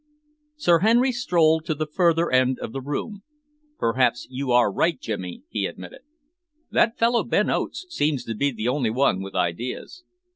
[0.55, 3.21] Sir Henry strolled to the further end of the room.
[3.77, 6.01] "Perhaps you are right, Jimmy," he admitted.
[6.71, 10.03] "That fellow Ben Oates seems to be the only one with ideas."